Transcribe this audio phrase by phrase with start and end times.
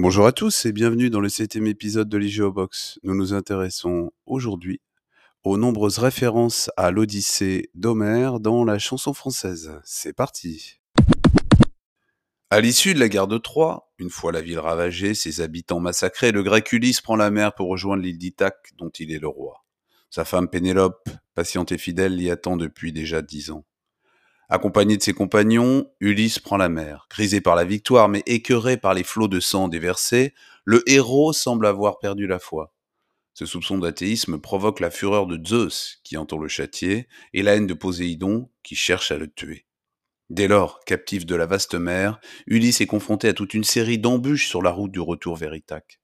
[0.00, 3.00] Bonjour à tous et bienvenue dans le septième épisode de l'IGEOBOX.
[3.02, 4.80] Nous nous intéressons aujourd'hui
[5.42, 9.72] aux nombreuses références à l'Odyssée d'Homère dans la chanson française.
[9.82, 10.78] C'est parti
[12.50, 16.30] À l'issue de la guerre de Troie, une fois la ville ravagée, ses habitants massacrés,
[16.30, 19.64] le grec Ulysse prend la mer pour rejoindre l'île d'Ithaque dont il est le roi.
[20.10, 23.64] Sa femme Pénélope, patiente et fidèle, l'y attend depuis déjà dix ans.
[24.50, 27.06] Accompagné de ses compagnons, Ulysse prend la mer.
[27.10, 30.32] Grisé par la victoire, mais écœuré par les flots de sang déversés,
[30.64, 32.72] le héros semble avoir perdu la foi.
[33.34, 37.66] Ce soupçon d'athéisme provoque la fureur de Zeus, qui entend le châtier, et la haine
[37.66, 39.66] de Poséidon, qui cherche à le tuer.
[40.30, 44.48] Dès lors, captif de la vaste mer, Ulysse est confronté à toute une série d'embûches
[44.48, 46.00] sur la route du retour vers Ithaque.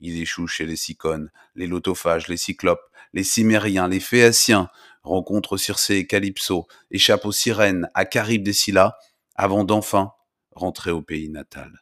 [0.00, 4.68] Il échoue chez les Cycones, les Lotophages, les Cyclopes, les Cimériens, les Phéaciens,
[5.02, 8.96] rencontre Circé et Calypso, échappe aux sirènes, à Caribe des Scylla,
[9.34, 10.12] avant d'enfin
[10.54, 11.72] rentrer au pays natal.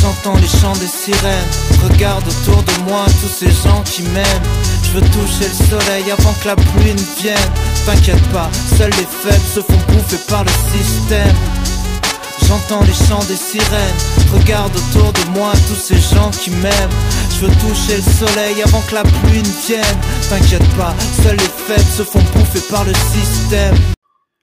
[0.00, 1.48] J'entends les chants des sirènes,
[1.82, 4.42] regarde autour de moi tous ces gens qui m'aiment.
[4.82, 7.52] Je veux toucher le soleil avant que la pluie ne vienne.
[7.84, 11.36] T'inquiète pas, seuls les faibles se font bouffer par le système.
[12.46, 13.96] J'entends les chants des sirènes,
[14.32, 16.96] regarde autour de moi tous ces gens qui m'aiment.
[17.46, 19.84] Toucher le soleil avant la pluie ne.
[20.28, 20.60] T'inquiète
[21.22, 23.76] seuls les se font bouffer par le système.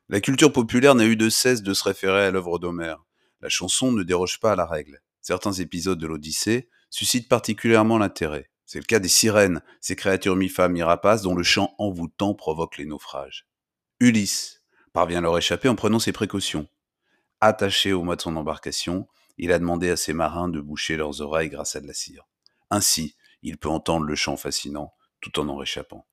[0.07, 3.03] La culture populaire n'a eu de cesse de se référer à l'œuvre d'Homère.
[3.41, 5.01] La chanson ne déroge pas à la règle.
[5.19, 8.49] Certains épisodes de l'Odyssée suscitent particulièrement l'intérêt.
[8.65, 12.85] C'est le cas des sirènes, ces créatures mi-femmes, mi-rapaces dont le chant envoûtant provoque les
[12.85, 13.45] naufrages.
[13.99, 16.69] Ulysse parvient à leur échapper en prenant ses précautions.
[17.41, 19.05] Attaché au mât de son embarcation,
[19.37, 22.25] il a demandé à ses marins de boucher leurs oreilles grâce à de la cire.
[22.69, 26.05] Ainsi, il peut entendre le chant fascinant tout en en réchappant.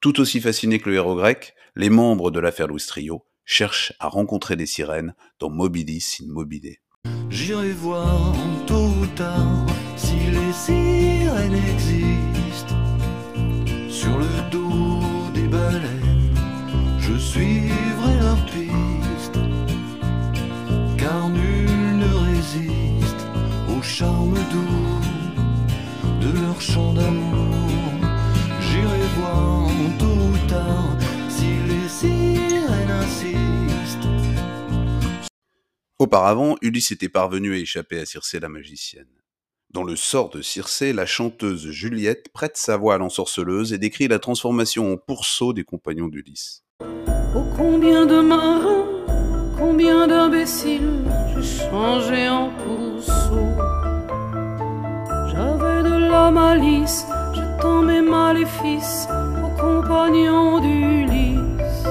[0.00, 4.08] Tout aussi fasciné que le héros grec, les membres de l'affaire Louis Trio cherchent à
[4.08, 6.32] rencontrer des sirènes dans Mobilis in.
[7.30, 8.34] J'irai voir
[8.66, 9.66] tôt ou tard
[9.96, 12.76] si les sirènes existent.
[13.88, 16.34] Sur le dos des baleines,
[16.98, 19.38] je suivrai leur piste.
[20.96, 23.26] Car nul ne résiste
[23.76, 24.93] au charme doux
[26.54, 27.50] de leur chant d'amour.
[28.60, 30.96] J'irai voir tôt ou tard
[31.28, 34.08] si les sirènes insistent.
[35.98, 39.06] Auparavant, Ulysse était parvenu à échapper à Circé la magicienne.
[39.70, 44.06] Dans le sort de Circé, la chanteuse Juliette prête sa voix à l'ensorceleuse et décrit
[44.06, 46.62] la transformation en pourceau des compagnons d'Ulysse.
[47.36, 48.86] Oh combien de marins,
[49.58, 51.02] combien d'imbéciles,
[51.34, 53.63] j'ai changé en pourceau.
[56.14, 59.08] La malice, jetant mes maléfices
[59.44, 61.88] aux compagnons d'Ulysse.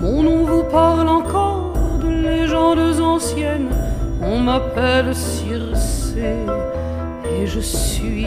[0.00, 3.70] Mon nom vous parle encore de légendes anciennes,
[4.22, 6.36] on m'appelle Circé
[7.32, 8.26] et je suis.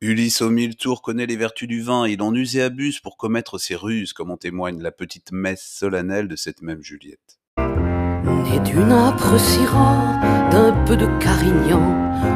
[0.00, 3.16] Ulysse au mille tours connaît les vertus du vin, il en use et abuse pour
[3.16, 7.35] commettre ses ruses, comme en témoigne la petite messe solennelle de cette même Juliette.
[8.46, 10.20] Né d'une âpre syrah,
[10.52, 11.86] d'un peu de carignan,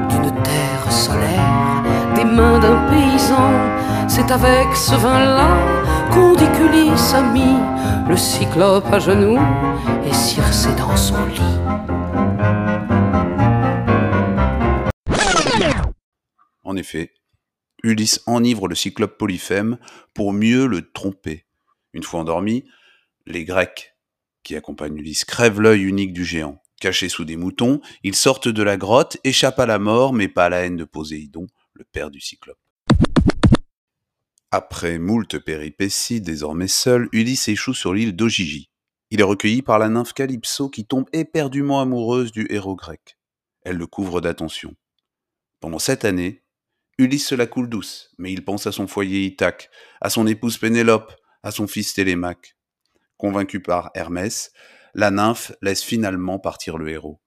[0.08, 1.82] d'une terre solaire,
[2.16, 5.48] des mains d'un paysan, c'est avec ce vin-là
[6.12, 7.56] qu'on dit qu'Ulysse a mis
[8.08, 9.38] le cyclope à genoux
[10.04, 11.40] et Circé dans son lit.
[16.64, 17.12] En effet,
[17.84, 19.78] Ulysse enivre le cyclope Polyphème
[20.14, 21.46] pour mieux le tromper.
[21.92, 22.64] Une fois endormi,
[23.26, 23.94] les Grecs
[24.42, 26.60] qui accompagnent Ulysse crèvent l'œil unique du géant.
[26.80, 30.46] Cachés sous des moutons, ils sortent de la grotte, échappent à la mort, mais pas
[30.46, 32.58] à la haine de Poséidon, le père du cyclope.
[34.50, 38.70] Après moult péripéties, désormais seul, Ulysse échoue sur l'île d'Ogygie.
[39.10, 43.18] Il est recueilli par la nymphe Calypso qui tombe éperdument amoureuse du héros grec.
[43.62, 44.74] Elle le couvre d'attention.
[45.60, 46.42] Pendant cette année,
[46.98, 49.70] Ulysse se la coule douce, mais il pense à son foyer Ithaque,
[50.00, 51.12] à son épouse Pénélope,
[51.42, 52.56] à son fils Télémaque.
[53.20, 54.50] Convaincu par Hermès,
[54.94, 57.20] la nymphe laisse finalement partir le héros.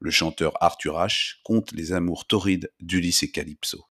[0.00, 3.84] Le chanteur Arthur H conte les amours torrides d'Ulysse et Calypso.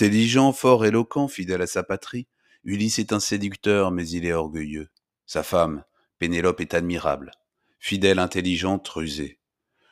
[0.00, 2.28] Intelligent, fort, éloquent, fidèle à sa patrie,
[2.62, 4.90] Ulysse est un séducteur, mais il est orgueilleux.
[5.26, 5.82] Sa femme,
[6.20, 7.32] Pénélope, est admirable.
[7.80, 9.40] Fidèle, intelligente, rusée.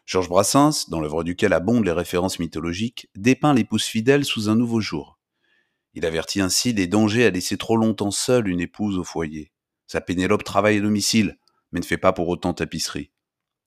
[0.04, 4.80] Georges Brassens, dans l'œuvre duquel abondent les références mythologiques, dépeint l'épouse fidèle sous un nouveau
[4.80, 5.18] jour.
[5.94, 9.50] Il avertit ainsi des dangers à laisser trop longtemps seule une épouse au foyer.
[9.88, 11.36] Sa Pénélope travaille à domicile,
[11.72, 13.10] mais ne fait pas pour autant tapisserie.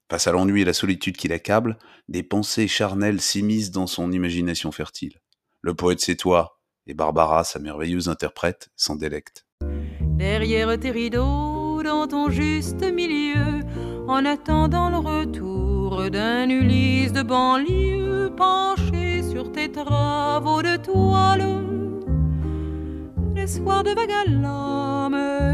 [0.10, 1.78] Face à l'ennui et la solitude qui l'accable,
[2.08, 5.20] des pensées charnelles s'immiscent dans son imagination fertile.
[5.62, 6.58] Le poète c'est toi,
[6.88, 9.46] et Barbara, sa merveilleuse interprète, s'en délecte.
[10.00, 13.60] Derrière tes rideaux, dans ton juste milieu,
[14.08, 21.46] en attendant le retour d'un Ulysse de banlieue penché sur tes travaux de toile.
[23.36, 24.10] Les soirs de vague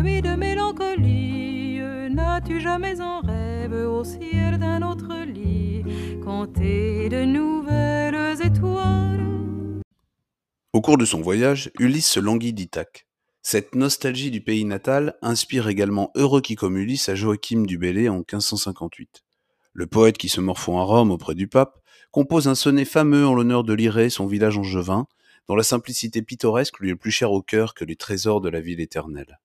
[0.07, 1.79] et de mélancolie,
[2.11, 5.83] n'as-tu jamais en rêve au ciel d'un autre lit
[6.23, 7.84] compté de nouvelles
[10.85, 13.07] cours de son voyage, Ulysse se languit d'Ithaque.
[13.41, 18.07] Cette nostalgie du pays natal inspire également Heureux qui comme Ulysse à Joachim du Bellay
[18.07, 19.23] en 1558.
[19.73, 21.79] Le poète qui se morfond à Rome auprès du pape
[22.11, 25.07] compose un sonnet fameux en l'honneur de Lyrée, son village angevin,
[25.47, 28.61] dont la simplicité pittoresque lui est plus chère au cœur que les trésors de la
[28.61, 29.39] ville éternelle.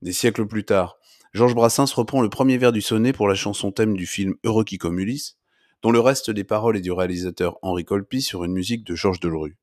[0.00, 0.96] Des siècles plus tard,
[1.34, 4.64] Georges Brassens reprend le premier vers du sonnet pour la chanson thème du film Heureux
[4.64, 5.36] qui comme Ulysse,
[5.82, 9.20] dont le reste des paroles est du réalisateur Henri Colpi sur une musique de Georges
[9.20, 9.59] Delerue.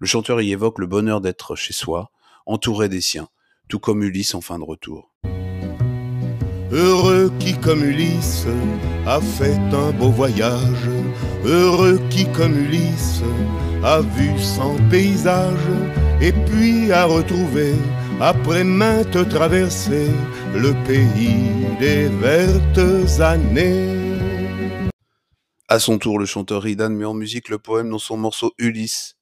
[0.00, 2.10] Le chanteur y évoque le bonheur d'être chez soi,
[2.46, 3.28] entouré des siens,
[3.68, 5.12] tout comme Ulysse en fin de retour.
[6.70, 8.46] Heureux qui comme Ulysse
[9.06, 10.88] a fait un beau voyage,
[11.44, 13.22] heureux qui comme Ulysse
[13.82, 15.68] a vu son paysage,
[16.20, 17.74] et puis a retrouvé,
[18.20, 20.10] après maintes traversées,
[20.54, 21.50] le pays
[21.80, 23.98] des vertes années.
[25.68, 29.17] À son tour, le chanteur Ridan met en musique le poème dans son morceau Ulysse,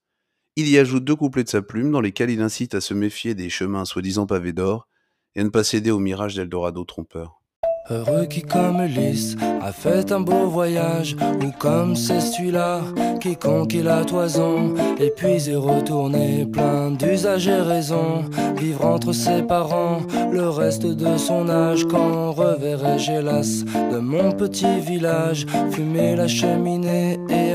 [0.56, 3.34] il y ajoute deux couplets de sa plume dans lesquels il incite à se méfier
[3.34, 4.88] des chemins soi-disant pavés d'or
[5.34, 7.42] et à ne pas céder au mirage d'Eldorado trompeur.
[7.88, 12.80] Heureux qui comme Ulysse a fait un beau voyage Ou comme c'est celui-là
[13.20, 18.24] qui conquit la toison Et puis est retourné plein d'usage et raison
[18.56, 20.00] Vivre entre ses parents
[20.32, 27.20] le reste de son âge Quand reverrai-je hélas de mon petit village Fumer la cheminée
[27.30, 27.45] et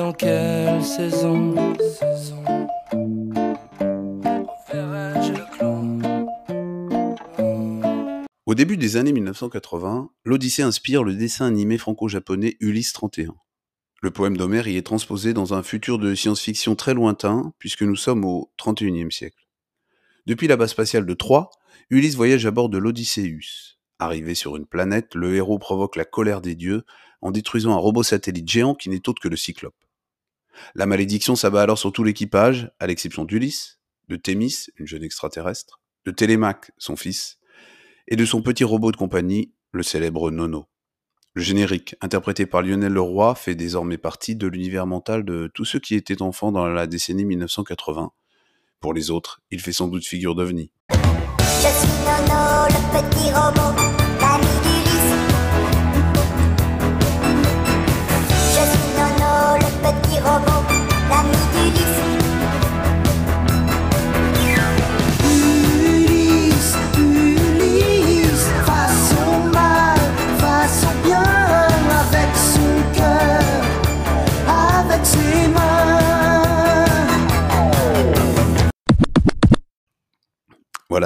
[8.45, 13.35] Au début des années 1980, l'Odyssée inspire le dessin animé franco-japonais Ulysse 31.
[14.01, 17.95] Le poème d'Homère y est transposé dans un futur de science-fiction très lointain, puisque nous
[17.95, 19.47] sommes au 31e siècle.
[20.25, 21.51] Depuis la base spatiale de Troie,
[21.89, 23.77] Ulysse voyage à bord de l'Odysseus.
[23.97, 26.83] Arrivé sur une planète, le héros provoque la colère des dieux
[27.21, 29.80] en détruisant un robot satellite géant qui n'est autre que le Cyclope.
[30.75, 35.79] La malédiction s'abat alors sur tout l'équipage, à l'exception d'Ulysse, de Thémis, une jeune extraterrestre,
[36.05, 37.39] de Télémaque, son fils,
[38.07, 40.67] et de son petit robot de compagnie, le célèbre Nono.
[41.33, 45.79] Le générique, interprété par Lionel Leroy, fait désormais partie de l'univers mental de tous ceux
[45.79, 48.11] qui étaient enfants dans la décennie 1980.
[48.81, 50.73] Pour les autres, il fait sans doute figure d'ovni.
[50.89, 50.97] Je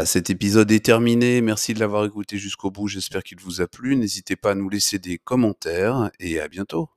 [0.05, 1.41] Cet épisode est terminé.
[1.41, 2.87] Merci de l'avoir écouté jusqu'au bout.
[2.87, 3.95] J'espère qu'il vous a plu.
[3.95, 6.89] N'hésitez pas à nous laisser des commentaires et à bientôt.